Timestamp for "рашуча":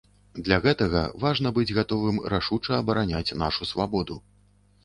2.35-2.73